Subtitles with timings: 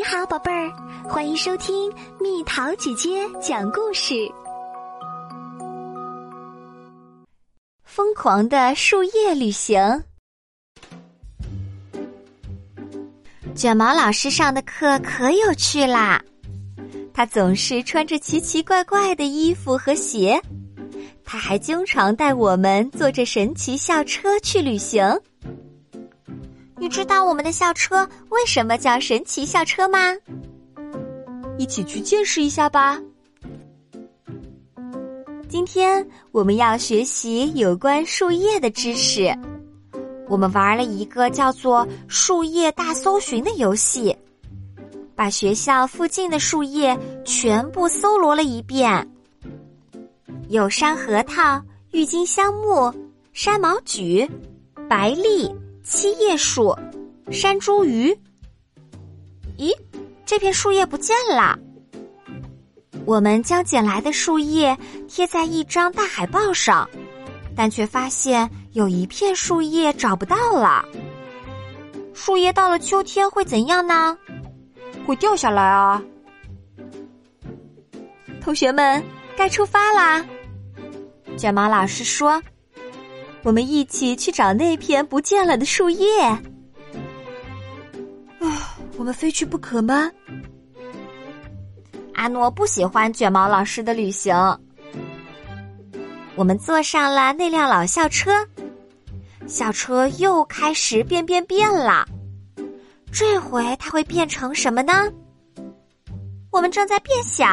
[0.00, 0.72] 你好，宝贝儿，
[1.04, 4.14] 欢迎收听蜜桃姐姐讲故事。
[7.84, 10.02] 疯狂的树叶旅行。
[13.54, 16.18] 卷毛老师上的课可有趣啦，
[17.12, 20.40] 他总是穿着奇奇怪怪的衣服和鞋，
[21.26, 25.04] 他还经常带我们坐着神奇校车去旅行。
[26.80, 29.98] 你知道我们的校车为什么叫神奇校车吗？
[31.58, 32.98] 一起去见识一下吧。
[35.46, 39.30] 今天我们要学习有关树叶的知识。
[40.26, 44.16] 我们玩了一个叫做“树叶大搜寻”的游戏，
[45.14, 49.06] 把学校附近的树叶全部搜罗了一遍。
[50.48, 51.60] 有山核桃、
[51.90, 52.90] 郁金香木、
[53.34, 54.26] 山毛榉、
[54.88, 55.54] 白栎。
[55.82, 56.76] 七叶树，
[57.30, 58.16] 山茱萸。
[59.58, 59.74] 咦，
[60.24, 61.58] 这片树叶不见了。
[63.06, 64.76] 我们将捡来的树叶
[65.08, 66.88] 贴在一张大海报上，
[67.56, 70.84] 但却发现有一片树叶找不到了。
[72.14, 74.16] 树叶到了秋天会怎样呢？
[75.06, 76.02] 会掉下来啊！
[78.40, 79.02] 同学们，
[79.36, 80.24] 该出发啦！
[81.36, 82.40] 卷毛老师说。
[83.42, 86.22] 我们一起去找那片不见了的树叶。
[88.38, 90.10] 啊，我们非去不可吗？
[92.14, 94.34] 阿诺不喜欢卷毛老师的旅行。
[96.36, 98.46] 我们坐上了那辆老校车，
[99.46, 102.06] 校车又开始变变变了。
[103.10, 104.92] 这回它会变成什么呢？
[106.50, 107.46] 我们正在变小。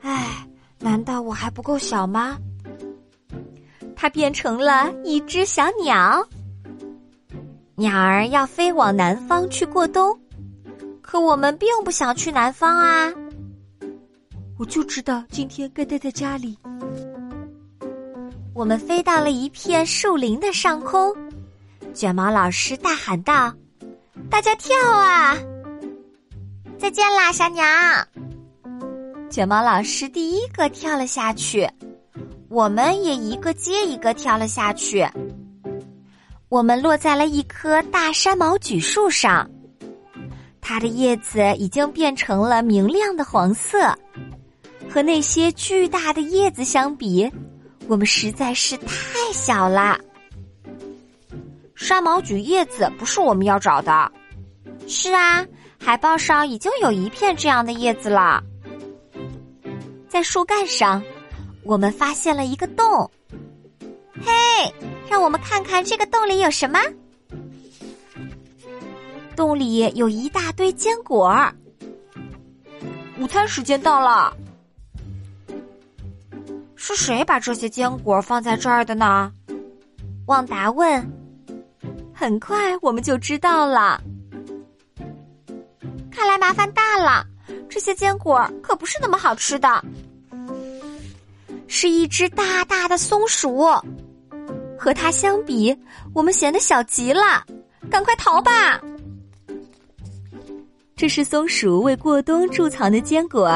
[0.00, 0.46] 唉，
[0.78, 2.38] 难道我还不够小吗？
[3.96, 6.26] 它变成了一只小鸟，
[7.76, 10.18] 鸟儿要飞往南方去过冬，
[11.00, 13.12] 可我们并不想去南方啊！
[14.58, 16.56] 我就知道今天该待在家里。
[18.54, 21.12] 我们飞到了一片树林的上空，
[21.92, 23.52] 卷毛老师大喊道
[24.30, 25.36] ：“大家跳啊！
[26.78, 27.64] 再见啦，小鸟！”
[29.28, 31.68] 卷毛老师第一个跳了下去。
[32.54, 35.04] 我们也一个接一个跳了下去。
[36.48, 39.50] 我们落在了一棵大山毛榉树上，
[40.60, 43.92] 它的叶子已经变成了明亮的黄色。
[44.88, 47.28] 和那些巨大的叶子相比，
[47.88, 49.98] 我们实在是太小了。
[51.74, 54.12] 山毛榉叶子不是我们要找的。
[54.86, 55.44] 是啊，
[55.76, 58.40] 海报上已经有一片这样的叶子了，
[60.08, 61.02] 在树干上。
[61.64, 63.10] 我们发现了一个洞，
[64.22, 64.32] 嘿，
[65.08, 66.78] 让我们看看这个洞里有什么。
[69.34, 71.36] 洞里有一大堆坚果。
[73.18, 74.36] 午餐时间到了，
[76.76, 79.32] 是谁把这些坚果放在这儿的呢？
[80.26, 81.10] 旺达问。
[82.12, 84.00] 很快我们就知道了。
[86.10, 87.26] 看来麻烦大了，
[87.68, 89.84] 这些坚果可不是那么好吃的。
[91.76, 93.66] 是一只大大的松鼠，
[94.78, 95.76] 和它相比，
[96.14, 97.44] 我们显得小极了。
[97.90, 98.80] 赶快逃吧！
[100.94, 103.50] 这是松鼠为过冬贮藏的坚果。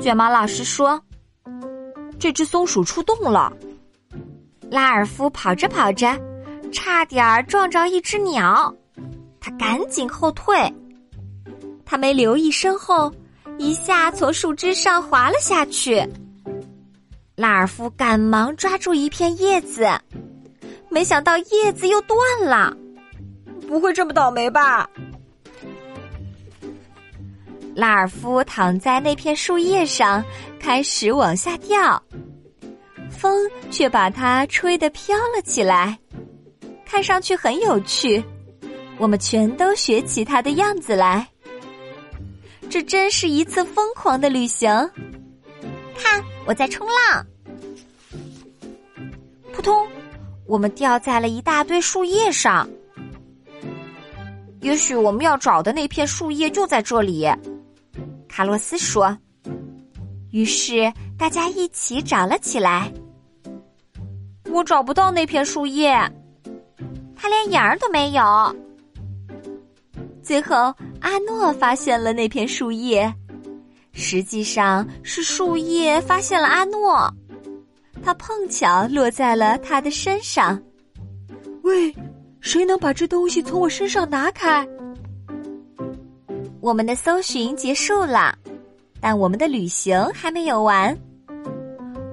[0.00, 0.98] 卷毛老师说
[2.18, 3.52] ：“这只松鼠出动了。”
[4.70, 6.18] 拉尔夫跑着跑着，
[6.72, 8.74] 差点儿撞着一只鸟，
[9.38, 10.56] 他赶紧后退。
[11.84, 13.12] 他没留意身后，
[13.58, 16.02] 一下从树枝上滑了下去。
[17.38, 19.88] 拉尔夫赶忙抓住一片叶子，
[20.90, 22.76] 没想到叶子又断了。
[23.68, 24.90] 不会这么倒霉吧？
[27.76, 30.24] 拉尔夫躺在那片树叶上，
[30.58, 32.02] 开始往下掉，
[33.08, 35.96] 风却把它吹得飘了起来，
[36.84, 38.20] 看上去很有趣。
[38.98, 41.24] 我们全都学起它的样子来。
[42.68, 44.68] 这真是一次疯狂的旅行。
[45.96, 47.26] 看，我在冲浪。
[49.52, 49.86] 扑通，
[50.46, 52.66] 我们掉在了一大堆树叶上。
[54.62, 57.28] 也许我们要找的那片树叶就在这里，
[58.30, 59.14] 卡洛斯说。
[60.30, 62.90] 于是大家一起找了起来。
[64.50, 65.92] 我找不到那片树叶，
[67.14, 68.56] 它连影儿都没有。
[70.22, 73.14] 最后，阿诺发现了那片树叶。
[74.00, 77.12] 实际上是树叶发现了阿诺，
[78.00, 80.62] 他碰巧落在了他的身上。
[81.62, 81.92] 喂，
[82.40, 84.66] 谁能把这东西从我身上拿开？
[86.60, 88.32] 我们的搜寻结束了，
[89.00, 90.96] 但我们的旅行还没有完。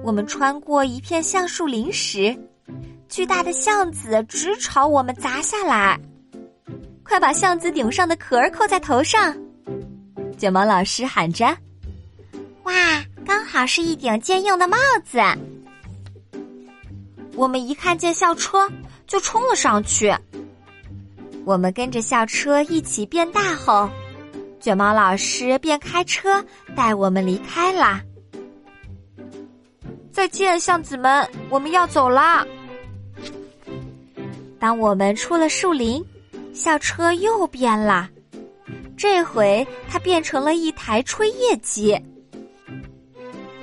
[0.02, 2.36] 我们穿过一片橡树林时，
[3.08, 5.98] 巨大的橡子直朝我们砸下来。
[7.04, 9.32] 快把橡子顶上的壳儿扣在头上！
[10.36, 11.56] 卷毛老师喊着
[12.66, 12.74] ：“哇，
[13.24, 15.18] 刚好是一顶坚硬的帽子！”
[17.34, 18.68] 我们一看见校车，
[19.06, 20.12] 就冲了上去。
[21.44, 23.88] 我们跟着校车一起变大后。
[24.58, 28.02] 卷毛老师便开车带我们离开啦。
[30.10, 32.44] 再见，巷子们，我们要走啦。
[34.58, 36.04] 当我们出了树林，
[36.52, 38.08] 校车又变了，
[38.96, 41.96] 这回它变成了一台吹叶机。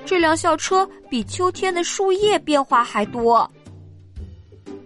[0.06, 3.50] 这辆校车比秋天的树叶变化还多。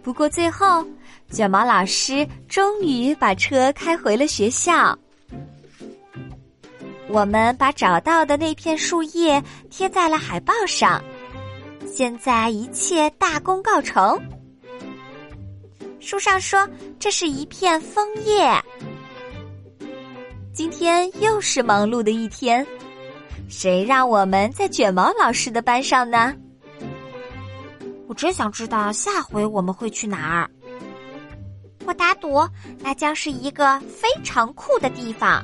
[0.04, 0.86] 不过最后，
[1.30, 4.98] 卷毛老师终于把车开回了学校。
[7.10, 11.02] 我们把找到的那片树叶贴在了海报上，
[11.90, 14.18] 现在一切大功告成。
[16.00, 16.68] 书上说
[17.00, 18.50] 这是一片枫叶。
[20.54, 22.66] 今天又是忙碌的一天，
[23.48, 26.34] 谁让我们在卷毛老师的班上呢？
[28.08, 30.50] 我真想知道下回我们会去哪儿。
[31.86, 32.42] 我打赌，
[32.80, 35.44] 那将是一个非常酷的地方。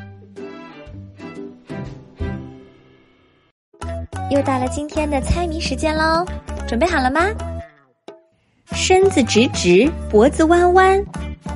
[4.30, 6.26] 又到了今天的猜谜时间喽，
[6.68, 7.22] 准备好了吗？
[8.72, 11.02] 身子直直，脖子弯弯，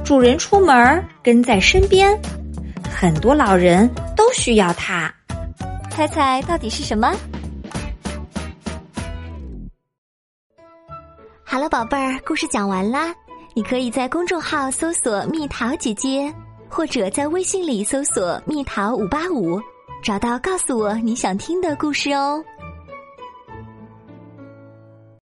[0.06, 2.18] 主人出门跟在身边，
[2.90, 5.14] 很多老人都需要它。
[5.98, 7.12] 猜猜到底是什么？
[11.44, 13.12] 好了，宝贝儿，故事讲完啦。
[13.56, 16.32] 你可以在公众号搜索“蜜桃姐姐”，
[16.70, 19.60] 或者在微信里搜索“蜜桃五八五”，
[20.04, 22.46] 找到告诉我你想听的故事哦。